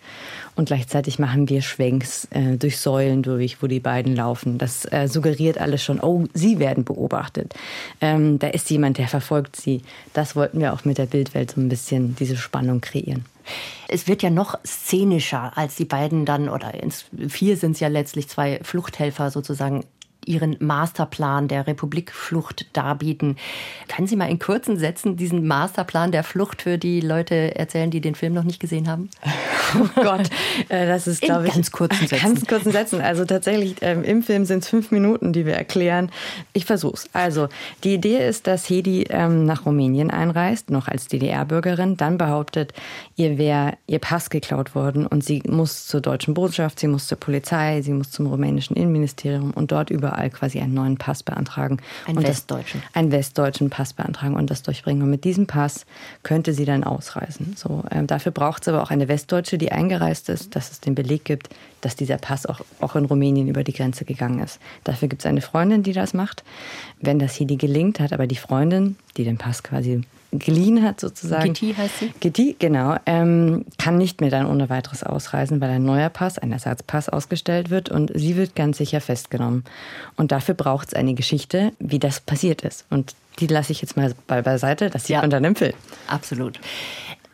Und 0.55 0.67
gleichzeitig 0.67 1.19
machen 1.19 1.49
wir 1.49 1.61
Schwenks 1.61 2.25
äh, 2.31 2.57
durch 2.57 2.77
Säulen 2.77 3.23
durch, 3.23 3.61
wo 3.61 3.67
die 3.67 3.79
beiden 3.79 4.15
laufen. 4.15 4.57
Das 4.57 4.85
äh, 4.91 5.07
suggeriert 5.07 5.57
alles 5.57 5.83
schon, 5.83 5.99
oh, 5.99 6.25
sie 6.33 6.59
werden 6.59 6.83
beobachtet. 6.83 7.53
Ähm, 8.01 8.39
da 8.39 8.47
ist 8.47 8.69
jemand, 8.69 8.97
der 8.97 9.07
verfolgt 9.07 9.55
sie. 9.55 9.81
Das 10.13 10.35
wollten 10.35 10.59
wir 10.59 10.73
auch 10.73 10.85
mit 10.85 10.97
der 10.97 11.05
Bildwelt 11.05 11.51
so 11.51 11.61
ein 11.61 11.69
bisschen 11.69 12.15
diese 12.15 12.37
Spannung 12.37 12.81
kreieren. 12.81 13.25
Es 13.87 14.07
wird 14.07 14.23
ja 14.23 14.29
noch 14.29 14.57
szenischer, 14.65 15.57
als 15.57 15.75
die 15.75 15.85
beiden 15.85 16.25
dann, 16.25 16.49
oder 16.49 16.73
ins, 16.73 17.05
vier 17.27 17.57
sind 17.57 17.73
es 17.73 17.79
ja 17.79 17.89
letztlich 17.89 18.29
zwei 18.29 18.59
Fluchthelfer 18.63 19.29
sozusagen 19.31 19.83
Ihren 20.25 20.57
Masterplan 20.59 21.47
der 21.47 21.67
Republikflucht 21.67 22.67
darbieten. 22.73 23.37
Können 23.87 24.07
Sie 24.07 24.15
mal 24.15 24.29
in 24.29 24.39
kurzen 24.39 24.77
Sätzen 24.77 25.17
diesen 25.17 25.47
Masterplan 25.47 26.11
der 26.11 26.23
Flucht 26.23 26.61
für 26.61 26.77
die 26.77 27.01
Leute 27.01 27.55
erzählen, 27.55 27.91
die 27.91 28.01
den 28.01 28.15
Film 28.15 28.33
noch 28.33 28.43
nicht 28.43 28.59
gesehen 28.59 28.87
haben? 28.87 29.09
Oh 29.75 29.87
Gott, 29.95 30.29
äh, 30.69 30.85
das 30.85 31.07
ist, 31.07 31.21
glaube 31.21 31.47
ich. 31.47 31.53
Ganz 31.53 31.71
kurzen 31.71 32.07
Sätzen. 32.07 32.23
Ganz 32.23 32.45
kurzen 32.45 32.71
Sätzen. 32.71 33.01
Also 33.01 33.25
tatsächlich, 33.25 33.77
ähm, 33.81 34.03
im 34.03 34.21
Film 34.21 34.45
sind 34.45 34.63
es 34.63 34.69
fünf 34.69 34.91
Minuten, 34.91 35.33
die 35.33 35.47
wir 35.47 35.55
erklären. 35.55 36.11
Ich 36.53 36.65
versuch's. 36.65 37.09
Also, 37.13 37.47
die 37.83 37.95
Idee 37.95 38.27
ist, 38.27 38.45
dass 38.45 38.69
Hedi 38.69 39.05
ähm, 39.09 39.45
nach 39.45 39.65
Rumänien 39.65 40.11
einreist, 40.11 40.69
noch 40.69 40.87
als 40.87 41.07
DDR-Bürgerin, 41.07 41.97
dann 41.97 42.19
behauptet, 42.19 42.73
ihr 43.15 43.39
wäre 43.39 43.73
ihr 43.87 43.99
Pass 43.99 44.29
geklaut 44.29 44.75
worden 44.75 45.07
und 45.07 45.23
sie 45.23 45.41
muss 45.47 45.87
zur 45.87 46.01
deutschen 46.01 46.33
Botschaft, 46.33 46.79
sie 46.79 46.87
muss 46.87 47.07
zur 47.07 47.19
Polizei, 47.19 47.81
sie 47.81 47.93
muss 47.93 48.11
zum 48.11 48.27
rumänischen 48.27 48.75
Innenministerium 48.75 49.51
und 49.51 49.71
dort 49.71 49.89
überall 50.13 50.29
quasi 50.29 50.59
einen 50.59 50.73
neuen 50.73 50.97
Pass 50.97 51.23
beantragen. 51.23 51.77
Einen 52.05 52.17
und 52.17 52.27
westdeutschen. 52.27 52.81
Das, 52.81 52.95
einen 52.95 53.11
westdeutschen 53.11 53.69
Pass 53.69 53.93
beantragen 53.93 54.35
und 54.35 54.49
das 54.49 54.63
durchbringen. 54.63 55.03
Und 55.03 55.09
mit 55.09 55.23
diesem 55.23 55.47
Pass 55.47 55.85
könnte 56.21 56.53
sie 56.53 56.65
dann 56.65 56.83
ausreisen. 56.83 57.55
So, 57.57 57.83
ähm, 57.91 58.07
dafür 58.07 58.31
braucht 58.31 58.63
es 58.63 58.67
aber 58.67 58.83
auch 58.83 58.91
eine 58.91 59.07
Westdeutsche, 59.07 59.57
die 59.57 59.71
eingereist 59.71 60.29
ist, 60.29 60.55
dass 60.55 60.71
es 60.71 60.79
den 60.79 60.95
Beleg 60.95 61.25
gibt, 61.25 61.49
dass 61.81 61.95
dieser 61.95 62.17
Pass 62.17 62.45
auch, 62.45 62.61
auch 62.79 62.95
in 62.95 63.05
Rumänien 63.05 63.47
über 63.47 63.63
die 63.63 63.73
Grenze 63.73 64.05
gegangen 64.05 64.39
ist. 64.39 64.59
Dafür 64.83 65.07
gibt 65.07 65.23
es 65.23 65.25
eine 65.25 65.41
Freundin, 65.41 65.83
die 65.83 65.93
das 65.93 66.13
macht. 66.13 66.43
Wenn 67.01 67.19
das 67.19 67.35
hier 67.35 67.47
die 67.47 67.57
gelingt, 67.57 67.99
hat 67.99 68.13
aber 68.13 68.27
die 68.27 68.35
Freundin, 68.35 68.95
die 69.17 69.23
den 69.23 69.37
Pass 69.37 69.63
quasi 69.63 70.03
geliehen 70.39 70.83
hat 70.83 70.99
sozusagen. 70.99 71.53
Gitti 71.53 71.73
heißt 71.73 71.99
sie? 71.99 72.13
Gitti, 72.19 72.55
genau. 72.59 72.97
Ähm, 73.05 73.65
kann 73.77 73.97
nicht 73.97 74.21
mehr 74.21 74.29
dann 74.29 74.45
ohne 74.45 74.69
weiteres 74.69 75.03
ausreisen, 75.03 75.61
weil 75.61 75.69
ein 75.69 75.83
neuer 75.83 76.09
Pass, 76.09 76.37
ein 76.37 76.51
Ersatzpass 76.51 77.09
ausgestellt 77.09 77.69
wird 77.69 77.89
und 77.89 78.11
sie 78.13 78.35
wird 78.35 78.55
ganz 78.55 78.77
sicher 78.77 79.01
festgenommen. 79.01 79.63
Und 80.15 80.31
dafür 80.31 80.55
braucht 80.55 80.89
es 80.89 80.93
eine 80.93 81.13
Geschichte, 81.13 81.71
wie 81.79 81.99
das 81.99 82.19
passiert 82.19 82.61
ist. 82.61 82.85
Und 82.89 83.15
die 83.39 83.47
lasse 83.47 83.71
ich 83.71 83.81
jetzt 83.81 83.97
mal 83.97 84.13
beiseite, 84.25 84.89
das 84.89 85.03
sieht 85.03 85.15
ja, 85.15 85.21
man 85.21 85.29
dann 85.29 85.43
im 85.43 85.55
Film. 85.55 85.73
Absolut. 86.07 86.59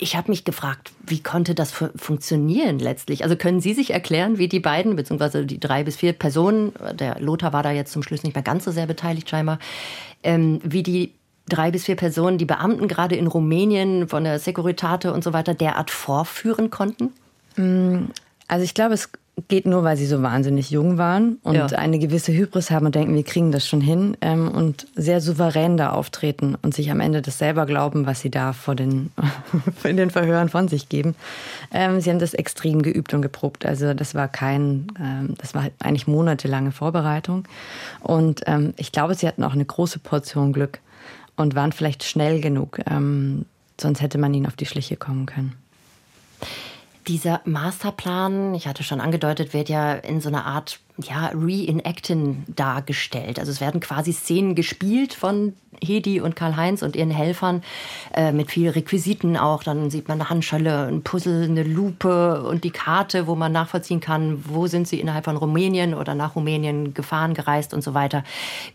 Ich 0.01 0.15
habe 0.15 0.31
mich 0.31 0.45
gefragt, 0.45 0.93
wie 1.05 1.21
konnte 1.21 1.53
das 1.53 1.73
funktionieren 1.73 2.79
letztlich? 2.79 3.23
Also 3.23 3.35
können 3.35 3.59
Sie 3.59 3.73
sich 3.73 3.91
erklären, 3.91 4.37
wie 4.37 4.47
die 4.47 4.61
beiden, 4.61 4.95
beziehungsweise 4.95 5.45
die 5.45 5.59
drei 5.59 5.83
bis 5.83 5.97
vier 5.97 6.13
Personen, 6.13 6.71
der 6.93 7.19
Lothar 7.19 7.51
war 7.51 7.63
da 7.63 7.71
jetzt 7.71 7.91
zum 7.91 8.01
Schluss 8.01 8.23
nicht 8.23 8.33
mehr 8.33 8.43
ganz 8.43 8.63
so 8.63 8.71
sehr 8.71 8.85
beteiligt 8.85 9.29
scheinbar, 9.29 9.59
ähm, 10.23 10.61
wie 10.63 10.83
die 10.83 11.13
drei 11.49 11.71
bis 11.71 11.85
vier 11.85 11.95
Personen 11.95 12.37
die 12.37 12.45
Beamten 12.45 12.87
gerade 12.87 13.15
in 13.15 13.27
Rumänien 13.27 14.07
von 14.07 14.23
der 14.23 14.39
Securitate 14.39 15.13
und 15.13 15.23
so 15.23 15.33
weiter 15.33 15.53
derart 15.53 15.91
vorführen 15.91 16.69
konnten? 16.69 17.11
Mm, 17.55 18.05
also 18.47 18.63
ich 18.63 18.73
glaube, 18.73 18.93
es 18.93 19.09
geht 19.47 19.65
nur, 19.65 19.83
weil 19.83 19.97
sie 19.97 20.05
so 20.05 20.21
wahnsinnig 20.21 20.69
jung 20.69 20.97
waren 20.97 21.37
und 21.43 21.55
ja. 21.55 21.65
eine 21.67 21.99
gewisse 21.99 22.33
Hybris 22.33 22.71
haben 22.71 22.87
und 22.87 22.95
denken, 22.95 23.15
wir 23.15 23.23
kriegen 23.23 23.51
das 23.51 23.67
schon 23.67 23.81
hin 23.81 24.17
ähm, 24.21 24.49
und 24.49 24.87
sehr 24.95 25.21
souverän 25.21 25.77
da 25.77 25.91
auftreten 25.91 26.57
und 26.61 26.73
sich 26.73 26.91
am 26.91 26.99
Ende 26.99 27.21
das 27.21 27.37
selber 27.37 27.65
glauben, 27.65 28.05
was 28.05 28.19
sie 28.19 28.29
da 28.29 28.53
vor 28.53 28.75
den, 28.75 29.11
in 29.83 29.97
den 29.97 30.09
Verhören 30.09 30.49
von 30.49 30.67
sich 30.67 30.89
geben. 30.89 31.15
Ähm, 31.73 32.01
sie 32.01 32.09
haben 32.09 32.19
das 32.19 32.33
extrem 32.33 32.81
geübt 32.81 33.13
und 33.13 33.21
geprobt. 33.21 33.65
Also 33.65 33.93
das 33.93 34.15
war 34.15 34.27
kein, 34.27 34.87
ähm, 34.99 35.35
das 35.37 35.53
war 35.53 35.67
eigentlich 35.79 36.07
monatelange 36.07 36.71
Vorbereitung 36.71 37.45
und 38.01 38.41
ähm, 38.47 38.73
ich 38.77 38.91
glaube, 38.91 39.15
sie 39.15 39.27
hatten 39.27 39.43
auch 39.43 39.53
eine 39.53 39.65
große 39.65 39.99
Portion 39.99 40.53
Glück 40.53 40.79
und 41.39 41.55
waren 41.55 41.71
vielleicht 41.71 42.03
schnell 42.03 42.41
genug, 42.41 42.79
ähm, 42.89 43.45
sonst 43.79 44.01
hätte 44.01 44.17
man 44.17 44.33
ihnen 44.33 44.45
auf 44.45 44.55
die 44.55 44.65
Schliche 44.65 44.97
kommen 44.97 45.25
können. 45.25 45.55
Dieser 47.07 47.41
Masterplan, 47.45 48.53
ich 48.53 48.67
hatte 48.67 48.83
schon 48.83 49.01
angedeutet, 49.01 49.53
wird 49.53 49.69
ja 49.69 49.93
in 49.93 50.21
so 50.21 50.29
einer 50.29 50.45
Art 50.45 50.79
ja, 51.01 51.27
Reenacten 51.27 52.43
dargestellt. 52.47 53.39
Also 53.39 53.51
es 53.51 53.61
werden 53.61 53.79
quasi 53.79 54.13
Szenen 54.13 54.55
gespielt 54.55 55.13
von 55.13 55.53
Hedi 55.81 56.19
und 56.19 56.35
Karl-Heinz 56.35 56.81
und 56.81 56.95
ihren 56.95 57.11
Helfern 57.11 57.61
äh, 58.13 58.31
mit 58.31 58.51
viel 58.51 58.69
Requisiten 58.69 59.37
auch. 59.37 59.63
Dann 59.63 59.89
sieht 59.89 60.07
man 60.07 60.19
eine 60.19 60.29
Handschelle, 60.29 60.87
ein 60.87 61.03
Puzzle, 61.03 61.43
eine 61.43 61.63
Lupe 61.63 62.43
und 62.43 62.63
die 62.63 62.71
Karte, 62.71 63.27
wo 63.27 63.35
man 63.35 63.51
nachvollziehen 63.51 63.99
kann, 63.99 64.43
wo 64.47 64.67
sind 64.67 64.87
sie 64.87 64.99
innerhalb 64.99 65.25
von 65.25 65.37
Rumänien 65.37 65.93
oder 65.93 66.15
nach 66.15 66.35
Rumänien 66.35 66.93
gefahren, 66.93 67.33
gereist 67.33 67.73
und 67.73 67.83
so 67.83 67.93
weiter. 67.93 68.23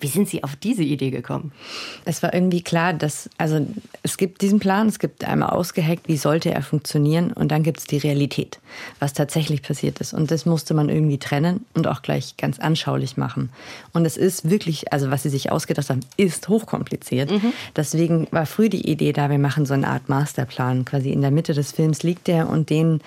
Wie 0.01 0.07
sind 0.07 0.29
Sie 0.29 0.45
auf 0.45 0.57
diese 0.57 0.83
Idee 0.83 1.11
gekommen? 1.11 1.53
Es 2.05 2.23
war 2.23 2.33
irgendwie 2.33 2.63
klar, 2.63 2.93
dass, 2.93 3.29
also 3.39 3.67
es 4.03 4.17
gibt 4.17 4.43
diesen 4.43 4.61
Plan, 4.61 4.87
es 4.87 4.99
gibt 4.99 5.25
einmal 5.25 5.51
ausgeheckt, 5.51 6.09
wie 6.09 6.17
sollte 6.17 6.53
er 6.53 6.63
funktionieren 6.63 7.33
und 7.33 7.49
dann 7.51 7.63
gibt 7.63 7.81
es 7.81 7.87
die 7.87 7.99
Realität, 7.99 8.61
was 8.99 9.13
tatsächlich 9.13 9.63
passiert 9.63 10.01
ist. 10.01 10.15
Und 10.15 10.31
das 10.31 10.47
musste 10.47 10.75
man 10.75 10.89
irgendwie 10.89 11.19
trennen 11.19 11.65
und 11.75 11.87
auch 11.87 12.03
gleich 12.03 12.14
ganz 12.39 12.59
anschaulich 12.59 13.17
machen. 13.17 13.51
Und 13.93 14.05
es 14.05 14.17
ist 14.17 14.49
wirklich, 14.49 14.93
also 14.93 15.11
was 15.11 15.23
sie 15.23 15.29
sich 15.29 15.53
ausgedacht 15.53 15.91
haben, 15.91 16.01
ist 16.17 16.49
hochkompliziert 16.49 16.85
kompliziert. 16.85 17.31
Mhm. 17.31 17.53
Deswegen 17.77 18.27
war 18.31 18.47
früh 18.47 18.69
die 18.69 18.89
Idee 18.91 19.13
da, 19.13 19.31
wir 19.31 19.39
machen 19.39 19.67
so 19.67 19.75
eine 19.75 19.89
Art 19.89 20.09
Masterplan. 20.09 20.85
Quasi 20.85 21.11
in 21.11 21.23
der 21.23 21.31
Mitte 21.31 21.55
des 21.55 21.73
Films 21.73 22.03
liegt 22.03 22.27
der 22.27 22.49
und 22.49 22.71
den, 22.71 23.01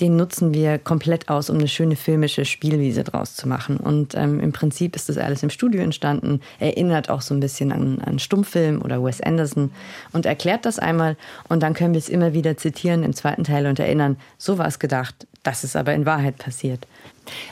den 0.00 0.16
nutzen 0.16 0.54
wir 0.54 0.78
komplett 0.78 1.28
aus, 1.28 1.50
um 1.50 1.58
eine 1.58 1.68
schöne 1.68 1.96
filmische 1.96 2.44
Spielwiese 2.44 3.04
draus 3.04 3.34
zu 3.34 3.48
machen. 3.48 3.76
Und 3.76 4.14
ähm, 4.14 4.40
im 4.40 4.52
Prinzip 4.52 4.96
ist 4.96 5.08
das 5.08 5.18
alles 5.18 5.42
im 5.42 5.50
Studio 5.50 5.82
entstanden, 5.82 6.40
erinnert 6.58 7.08
auch 7.10 7.22
so 7.22 7.34
ein 7.34 7.40
bisschen 7.40 7.72
an, 7.72 8.00
an 8.00 8.18
Stummfilm 8.18 8.82
oder 8.82 9.02
Wes 9.02 9.20
Anderson 9.20 9.70
und 10.12 10.26
erklärt 10.26 10.64
das 10.64 10.78
einmal. 10.78 11.16
Und 11.48 11.62
dann 11.62 11.74
können 11.74 11.94
wir 11.94 11.98
es 11.98 12.08
immer 12.08 12.32
wieder 12.32 12.56
zitieren 12.56 13.02
im 13.02 13.14
zweiten 13.14 13.44
Teil 13.44 13.66
und 13.66 13.78
erinnern, 13.78 14.16
so 14.38 14.58
war 14.58 14.66
es 14.66 14.78
gedacht, 14.78 15.26
das 15.42 15.64
ist 15.64 15.76
aber 15.76 15.94
in 15.94 16.06
Wahrheit 16.06 16.38
passiert. 16.38 16.86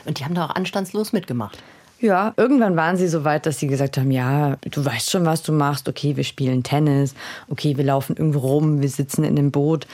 Und 0.05 0.19
die 0.19 0.25
haben 0.25 0.35
da 0.35 0.45
auch 0.45 0.55
anstandslos 0.55 1.13
mitgemacht. 1.13 1.57
Ja, 1.99 2.33
irgendwann 2.35 2.75
waren 2.75 2.97
sie 2.97 3.07
so 3.07 3.23
weit, 3.23 3.45
dass 3.45 3.59
sie 3.59 3.67
gesagt 3.67 3.97
haben, 3.97 4.09
ja, 4.09 4.57
du 4.69 4.83
weißt 4.83 5.11
schon, 5.11 5.25
was 5.25 5.43
du 5.43 5.51
machst. 5.51 5.87
Okay, 5.87 6.17
wir 6.17 6.23
spielen 6.23 6.63
Tennis. 6.63 7.13
Okay, 7.47 7.77
wir 7.77 7.83
laufen 7.83 8.17
irgendwo 8.17 8.39
rum, 8.39 8.81
wir 8.81 8.89
sitzen 8.89 9.23
in 9.23 9.37
einem 9.37 9.51
Boot. 9.51 9.85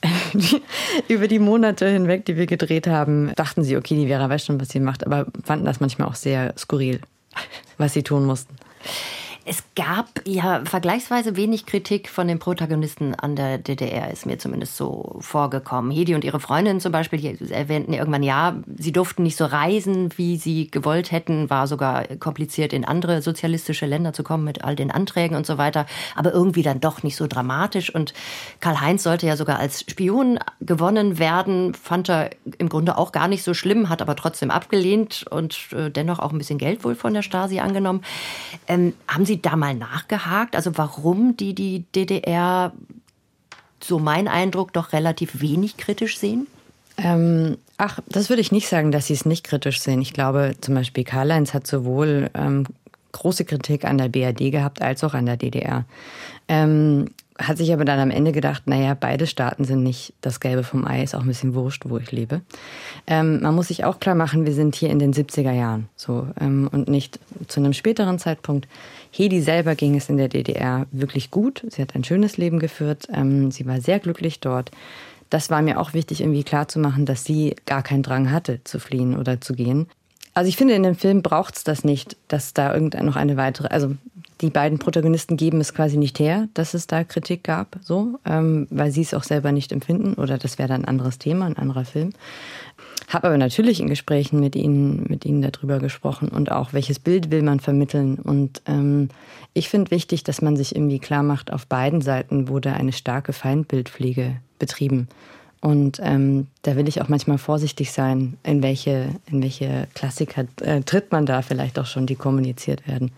Über 1.08 1.26
die 1.26 1.40
Monate 1.40 1.88
hinweg, 1.88 2.24
die 2.26 2.36
wir 2.36 2.46
gedreht 2.46 2.86
haben, 2.86 3.32
dachten 3.34 3.64
sie, 3.64 3.76
okay, 3.76 3.96
die 3.96 4.06
Vera 4.06 4.30
weiß 4.30 4.44
schon, 4.44 4.60
was 4.60 4.68
sie 4.68 4.78
macht, 4.78 5.04
aber 5.04 5.26
fanden 5.42 5.64
das 5.64 5.80
manchmal 5.80 6.06
auch 6.06 6.14
sehr 6.14 6.54
skurril, 6.56 7.00
was 7.76 7.94
sie 7.94 8.04
tun 8.04 8.24
mussten. 8.24 8.54
Es 9.50 9.62
gab 9.74 10.20
ja 10.26 10.60
vergleichsweise 10.66 11.34
wenig 11.34 11.64
Kritik 11.64 12.10
von 12.10 12.28
den 12.28 12.38
Protagonisten 12.38 13.14
an 13.14 13.34
der 13.34 13.56
DDR, 13.56 14.10
ist 14.10 14.26
mir 14.26 14.38
zumindest 14.38 14.76
so 14.76 15.16
vorgekommen. 15.20 15.90
Hedi 15.90 16.14
und 16.14 16.22
ihre 16.22 16.38
Freundin 16.38 16.80
zum 16.80 16.92
Beispiel, 16.92 17.18
die 17.18 17.50
erwähnten 17.50 17.94
irgendwann, 17.94 18.22
ja, 18.22 18.56
sie 18.76 18.92
durften 18.92 19.22
nicht 19.22 19.38
so 19.38 19.46
reisen, 19.46 20.10
wie 20.18 20.36
sie 20.36 20.70
gewollt 20.70 21.12
hätten, 21.12 21.48
war 21.48 21.66
sogar 21.66 22.04
kompliziert, 22.18 22.74
in 22.74 22.84
andere 22.84 23.22
sozialistische 23.22 23.86
Länder 23.86 24.12
zu 24.12 24.22
kommen 24.22 24.44
mit 24.44 24.64
all 24.64 24.76
den 24.76 24.90
Anträgen 24.90 25.34
und 25.34 25.46
so 25.46 25.56
weiter, 25.56 25.86
aber 26.14 26.34
irgendwie 26.34 26.62
dann 26.62 26.80
doch 26.80 27.02
nicht 27.02 27.16
so 27.16 27.26
dramatisch. 27.26 27.94
Und 27.94 28.12
Karl-Heinz 28.60 29.02
sollte 29.02 29.26
ja 29.26 29.36
sogar 29.38 29.58
als 29.58 29.80
Spion 29.88 30.38
gewonnen 30.60 31.18
werden, 31.18 31.72
fand 31.72 32.10
er 32.10 32.30
im 32.58 32.68
Grunde 32.68 32.98
auch 32.98 33.12
gar 33.12 33.28
nicht 33.28 33.44
so 33.44 33.54
schlimm, 33.54 33.88
hat 33.88 34.02
aber 34.02 34.14
trotzdem 34.14 34.50
abgelehnt 34.50 35.24
und 35.30 35.58
äh, 35.72 35.90
dennoch 35.90 36.18
auch 36.18 36.32
ein 36.32 36.38
bisschen 36.38 36.58
Geld 36.58 36.84
wohl 36.84 36.94
von 36.94 37.14
der 37.14 37.22
Stasi 37.22 37.60
angenommen. 37.60 38.02
Ähm, 38.66 38.92
haben 39.08 39.24
Sie 39.24 39.37
da 39.46 39.56
mal 39.56 39.74
nachgehakt? 39.74 40.56
Also 40.56 40.76
warum 40.76 41.36
die 41.36 41.54
die 41.54 41.84
DDR, 41.94 42.72
so 43.82 43.98
mein 43.98 44.28
Eindruck, 44.28 44.72
doch 44.72 44.92
relativ 44.92 45.40
wenig 45.40 45.76
kritisch 45.76 46.18
sehen? 46.18 46.46
Ähm, 46.96 47.58
ach, 47.76 48.00
das 48.08 48.28
würde 48.28 48.42
ich 48.42 48.52
nicht 48.52 48.68
sagen, 48.68 48.90
dass 48.90 49.06
sie 49.06 49.14
es 49.14 49.24
nicht 49.24 49.44
kritisch 49.44 49.80
sehen. 49.80 50.02
Ich 50.02 50.12
glaube, 50.12 50.54
zum 50.60 50.74
Beispiel 50.74 51.04
Karl-Heinz 51.04 51.54
hat 51.54 51.66
sowohl 51.66 52.30
ähm, 52.34 52.64
große 53.12 53.44
Kritik 53.44 53.84
an 53.84 53.98
der 53.98 54.08
BRD 54.08 54.50
gehabt 54.50 54.82
als 54.82 55.04
auch 55.04 55.14
an 55.14 55.26
der 55.26 55.36
DDR. 55.36 55.84
Ähm, 56.48 57.06
hat 57.38 57.56
sich 57.56 57.72
aber 57.72 57.84
dann 57.84 58.00
am 58.00 58.10
Ende 58.10 58.32
gedacht, 58.32 58.64
naja, 58.66 58.96
beide 58.98 59.26
Staaten 59.26 59.64
sind 59.64 59.82
nicht 59.84 60.12
das 60.20 60.40
Gelbe 60.40 60.64
vom 60.64 60.84
Ei, 60.84 61.02
ist 61.02 61.14
auch 61.14 61.20
ein 61.20 61.28
bisschen 61.28 61.54
wurscht, 61.54 61.84
wo 61.86 61.96
ich 61.98 62.10
lebe. 62.10 62.40
Ähm, 63.06 63.40
man 63.40 63.54
muss 63.54 63.68
sich 63.68 63.84
auch 63.84 64.00
klar 64.00 64.16
machen, 64.16 64.44
wir 64.44 64.52
sind 64.52 64.74
hier 64.74 64.90
in 64.90 64.98
den 64.98 65.14
70er 65.14 65.52
Jahren 65.52 65.88
so 65.94 66.26
ähm, 66.40 66.68
und 66.72 66.88
nicht 66.88 67.20
zu 67.46 67.60
einem 67.60 67.72
späteren 67.72 68.18
Zeitpunkt. 68.18 68.66
Hedi 69.12 69.40
selber 69.40 69.76
ging 69.76 69.96
es 69.96 70.08
in 70.08 70.16
der 70.16 70.28
DDR 70.28 70.86
wirklich 70.90 71.30
gut. 71.30 71.64
Sie 71.70 71.80
hat 71.80 71.94
ein 71.94 72.04
schönes 72.04 72.36
Leben 72.36 72.58
geführt. 72.58 73.06
Ähm, 73.12 73.50
sie 73.52 73.66
war 73.66 73.80
sehr 73.80 74.00
glücklich 74.00 74.40
dort. 74.40 74.70
Das 75.30 75.48
war 75.50 75.62
mir 75.62 75.78
auch 75.78 75.94
wichtig, 75.94 76.20
irgendwie 76.20 76.44
klarzumachen, 76.44 77.06
dass 77.06 77.24
sie 77.24 77.54
gar 77.66 77.82
keinen 77.82 78.02
Drang 78.02 78.32
hatte, 78.32 78.60
zu 78.64 78.80
fliehen 78.80 79.16
oder 79.16 79.40
zu 79.40 79.54
gehen. 79.54 79.86
Also 80.34 80.48
ich 80.48 80.56
finde, 80.56 80.74
in 80.74 80.82
dem 80.82 80.94
Film 80.94 81.22
braucht 81.22 81.56
es 81.56 81.64
das 81.64 81.84
nicht, 81.84 82.16
dass 82.28 82.54
da 82.54 82.72
irgendein 82.72 83.06
noch 83.06 83.16
eine 83.16 83.36
weitere, 83.36 83.68
also 83.68 83.96
die 84.40 84.50
beiden 84.50 84.78
Protagonisten 84.78 85.36
geben 85.36 85.60
es 85.60 85.74
quasi 85.74 85.96
nicht 85.96 86.18
her, 86.18 86.48
dass 86.54 86.74
es 86.74 86.86
da 86.86 87.04
Kritik 87.04 87.44
gab, 87.44 87.78
so, 87.82 88.18
ähm, 88.24 88.66
weil 88.70 88.90
sie 88.90 89.02
es 89.02 89.14
auch 89.14 89.24
selber 89.24 89.52
nicht 89.52 89.72
empfinden 89.72 90.14
oder 90.14 90.38
das 90.38 90.58
wäre 90.58 90.68
dann 90.68 90.82
ein 90.82 90.88
anderes 90.88 91.18
Thema, 91.18 91.46
ein 91.46 91.56
anderer 91.56 91.84
Film. 91.84 92.12
Habe 93.08 93.28
aber 93.28 93.38
natürlich 93.38 93.80
in 93.80 93.88
Gesprächen 93.88 94.38
mit 94.38 94.54
ihnen, 94.54 95.06
mit 95.08 95.24
ihnen 95.24 95.42
darüber 95.42 95.78
gesprochen 95.78 96.28
und 96.28 96.52
auch, 96.52 96.72
welches 96.72 96.98
Bild 96.98 97.30
will 97.30 97.42
man 97.42 97.58
vermitteln. 97.58 98.16
Und 98.16 98.62
ähm, 98.66 99.08
ich 99.54 99.68
finde 99.68 99.90
wichtig, 99.90 100.24
dass 100.24 100.42
man 100.42 100.56
sich 100.56 100.76
irgendwie 100.76 100.98
klar 100.98 101.22
macht, 101.22 101.52
auf 101.52 101.66
beiden 101.66 102.02
Seiten 102.02 102.48
wurde 102.48 102.74
eine 102.74 102.92
starke 102.92 103.32
Feindbildpflege 103.32 104.36
betrieben. 104.58 105.08
Und 105.60 106.00
ähm, 106.02 106.46
da 106.62 106.76
will 106.76 106.86
ich 106.86 107.02
auch 107.02 107.08
manchmal 107.08 107.38
vorsichtig 107.38 107.90
sein, 107.90 108.36
in 108.44 108.62
welche, 108.62 109.08
in 109.26 109.42
welche 109.42 109.88
Klassiker 109.94 110.44
äh, 110.60 110.82
tritt 110.82 111.10
man 111.10 111.26
da 111.26 111.42
vielleicht 111.42 111.78
auch 111.78 111.86
schon, 111.86 112.06
die 112.06 112.14
kommuniziert 112.14 112.86
werden. 112.86 113.10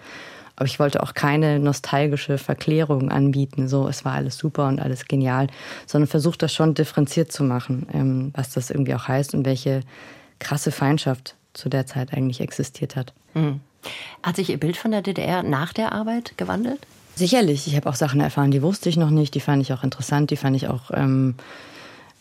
Aber 0.60 0.66
ich 0.66 0.78
wollte 0.78 1.02
auch 1.02 1.14
keine 1.14 1.58
nostalgische 1.58 2.36
Verklärung 2.36 3.10
anbieten, 3.10 3.66
so 3.66 3.88
es 3.88 4.04
war 4.04 4.12
alles 4.12 4.36
super 4.36 4.68
und 4.68 4.78
alles 4.78 5.06
genial, 5.06 5.46
sondern 5.86 6.06
versucht 6.06 6.42
das 6.42 6.52
schon 6.52 6.74
differenziert 6.74 7.32
zu 7.32 7.44
machen, 7.44 7.86
ähm, 7.94 8.30
was 8.34 8.50
das 8.50 8.68
irgendwie 8.68 8.94
auch 8.94 9.08
heißt 9.08 9.32
und 9.32 9.46
welche 9.46 9.80
krasse 10.38 10.70
Feindschaft 10.70 11.34
zu 11.54 11.70
der 11.70 11.86
Zeit 11.86 12.12
eigentlich 12.12 12.42
existiert 12.42 12.94
hat. 12.94 13.14
Mhm. 13.32 13.60
Hat 14.22 14.36
sich 14.36 14.50
Ihr 14.50 14.60
Bild 14.60 14.76
von 14.76 14.90
der 14.90 15.00
DDR 15.00 15.42
nach 15.42 15.72
der 15.72 15.92
Arbeit 15.92 16.36
gewandelt? 16.36 16.80
Sicherlich. 17.14 17.66
Ich 17.66 17.74
habe 17.74 17.88
auch 17.88 17.94
Sachen 17.94 18.20
erfahren, 18.20 18.50
die 18.50 18.60
wusste 18.60 18.90
ich 18.90 18.98
noch 18.98 19.08
nicht, 19.08 19.34
die 19.34 19.40
fand 19.40 19.62
ich 19.62 19.72
auch 19.72 19.82
interessant, 19.82 20.30
die 20.30 20.36
fand 20.36 20.56
ich 20.56 20.68
auch, 20.68 20.90
ähm, 20.92 21.36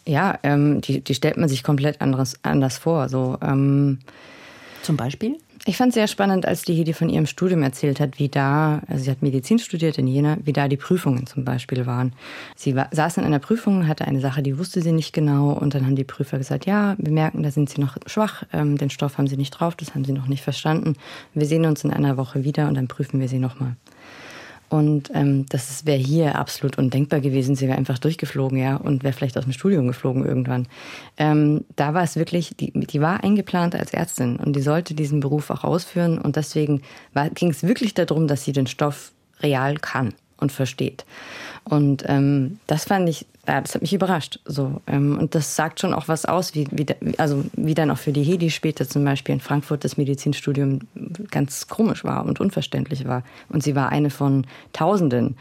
ja, 0.06 0.40
ähm, 0.44 0.80
die, 0.80 1.02
die 1.02 1.14
stellt 1.14 1.36
man 1.36 1.50
sich 1.50 1.62
komplett 1.62 2.00
anderes, 2.00 2.40
anders 2.44 2.78
vor. 2.78 3.10
So, 3.10 3.38
ähm, 3.42 4.00
Zum 4.82 4.96
Beispiel? 4.96 5.36
Ich 5.70 5.78
fand 5.78 5.90
es 5.90 5.94
sehr 5.94 6.08
spannend, 6.08 6.48
als 6.48 6.64
die 6.64 6.74
Hedi 6.74 6.94
von 6.94 7.10
ihrem 7.10 7.28
Studium 7.28 7.62
erzählt 7.62 8.00
hat, 8.00 8.18
wie 8.18 8.28
da, 8.28 8.82
also 8.88 9.04
sie 9.04 9.12
hat 9.12 9.22
Medizin 9.22 9.60
studiert 9.60 10.00
in 10.00 10.08
Jena, 10.08 10.38
wie 10.44 10.52
da 10.52 10.68
die 10.68 10.78
Prüfungen 10.78 11.28
zum 11.28 11.46
Beispiel 11.46 11.86
waren. 11.86 12.14
Sie 12.56 12.76
war, 12.76 12.88
saß 12.92 13.18
in 13.18 13.24
einer 13.24 13.38
Prüfung, 13.38 13.88
hatte 13.88 14.06
eine 14.06 14.20
Sache, 14.20 14.42
die 14.42 14.58
wusste 14.58 14.82
sie 14.82 14.92
nicht 14.92 15.14
genau 15.14 15.52
und 15.52 15.76
dann 15.76 15.86
haben 15.86 15.96
die 15.96 16.04
Prüfer 16.04 16.40
gesagt, 16.40 16.66
ja, 16.66 16.96
wir 16.98 17.12
merken, 17.12 17.44
da 17.44 17.52
sind 17.52 17.70
sie 17.70 17.80
noch 17.80 17.98
schwach, 18.08 18.46
ähm, 18.52 18.80
den 18.80 18.90
Stoff 18.90 19.20
haben 19.20 19.28
sie 19.28 19.38
nicht 19.38 19.52
drauf, 19.52 19.76
das 19.76 19.94
haben 19.94 20.06
sie 20.06 20.12
noch 20.12 20.26
nicht 20.26 20.42
verstanden. 20.42 20.96
Wir 21.36 21.46
sehen 21.46 21.64
uns 21.68 21.84
in 21.84 21.94
einer 21.94 22.18
Woche 22.18 22.44
wieder 22.44 22.68
und 22.68 22.74
dann 22.74 22.88
prüfen 22.88 23.20
wir 23.20 23.28
sie 23.28 23.38
nochmal. 23.38 23.76
Und 24.70 25.10
ähm, 25.14 25.46
das 25.50 25.86
wäre 25.86 25.98
hier 25.98 26.38
absolut 26.38 26.78
undenkbar 26.78 27.22
gewesen. 27.22 27.56
Sie 27.56 27.68
wäre 27.68 27.78
einfach 27.78 27.98
durchgeflogen, 27.98 28.58
ja, 28.58 28.76
und 28.76 29.04
wäre 29.04 29.14
vielleicht 29.14 29.38
aus 29.38 29.44
dem 29.44 29.54
Studium 29.54 29.88
geflogen 29.88 30.26
irgendwann. 30.26 30.68
Ähm, 31.18 31.66
da 31.76 31.94
war 31.94 32.04
es 32.04 32.16
wirklich, 32.16 32.56
die, 32.56 32.72
die 32.72 33.02
war 33.02 33.24
eingeplant 33.24 33.76
als 33.76 33.94
Ärztin 33.94 34.38
und 34.38 34.56
die 34.56 34.62
sollte 34.62 34.94
diesen 34.94 35.20
Beruf 35.20 35.50
auch 35.50 35.64
ausführen. 35.64 36.20
Und 36.20 36.36
deswegen 36.36 36.82
ging 37.34 37.50
es 37.50 37.64
wirklich 37.64 37.96
darum, 37.96 38.28
dass 38.28 38.46
sie 38.46 38.52
den 38.52 38.68
Stoff 38.68 39.12
real 39.42 39.76
kann. 39.76 40.14
Und 40.40 40.52
versteht. 40.52 41.06
Und 41.64 42.04
ähm, 42.08 42.60
das 42.68 42.86
fand 42.86 43.08
ich, 43.10 43.26
ja, 43.48 43.62
das 43.62 43.76
hat 43.76 43.82
mich 43.82 43.94
überrascht. 43.94 44.40
So. 44.46 44.82
Ähm, 44.88 45.18
und 45.18 45.36
das 45.36 45.56
sagt 45.56 45.80
schon 45.80 45.94
auch 45.94 46.08
was 46.08 46.26
aus, 46.26 46.56
wie, 46.56 46.68
wie, 46.72 46.86
also 47.18 47.46
wie 47.54 47.74
dann 47.74 47.92
auch 47.92 47.98
für 47.98 48.12
die 48.12 48.24
Hedi 48.24 48.50
später 48.50 48.88
zum 48.88 49.04
Beispiel 49.04 49.34
in 49.34 49.42
Frankfurt 49.42 49.84
das 49.84 49.98
Medizinstudium 49.98 50.82
ganz 51.32 51.68
komisch 51.68 52.04
war 52.04 52.26
und 52.26 52.40
unverständlich 52.40 53.08
war. 53.08 53.24
Und 53.50 53.64
sie 53.64 53.76
war 53.76 53.90
eine 53.90 54.10
von 54.10 54.46
Tausenden. 54.74 55.36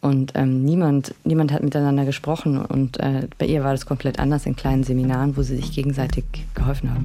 Und 0.00 0.32
ähm, 0.34 0.64
niemand, 0.64 1.14
niemand 1.24 1.52
hat 1.52 1.62
miteinander 1.62 2.04
gesprochen. 2.04 2.58
Und 2.58 3.00
äh, 3.00 3.28
bei 3.38 3.46
ihr 3.46 3.64
war 3.64 3.72
das 3.72 3.86
komplett 3.86 4.18
anders 4.18 4.46
in 4.46 4.54
kleinen 4.54 4.84
Seminaren, 4.84 5.36
wo 5.36 5.42
sie 5.42 5.56
sich 5.56 5.72
gegenseitig 5.72 6.24
geholfen 6.54 6.90
haben. 6.90 7.04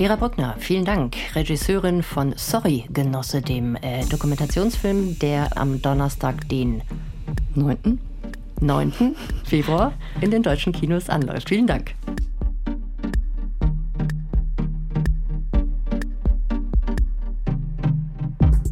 Vera 0.00 0.16
Brückner, 0.16 0.56
vielen 0.58 0.86
Dank. 0.86 1.14
Regisseurin 1.34 2.02
von 2.02 2.32
Sorry, 2.34 2.86
Genosse, 2.90 3.42
dem 3.42 3.76
äh, 3.76 4.02
Dokumentationsfilm, 4.06 5.18
der 5.18 5.58
am 5.58 5.82
Donnerstag, 5.82 6.48
den 6.48 6.80
9. 7.54 8.00
9. 8.62 9.14
Februar 9.44 9.92
in 10.22 10.30
den 10.30 10.42
deutschen 10.42 10.72
Kinos 10.72 11.10
anläuft. 11.10 11.50
Vielen 11.50 11.66
Dank. 11.66 11.94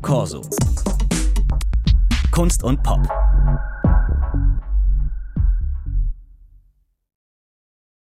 Corso. 0.00 0.40
Kunst 2.30 2.64
und 2.64 2.82
Pop. 2.82 3.06